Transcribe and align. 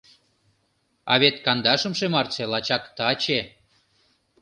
А 1.11 1.13
вет 1.21 1.35
Кандашымше 1.45 2.07
Мартше 2.13 2.43
лачак 2.51 2.83
таче. 2.97 3.39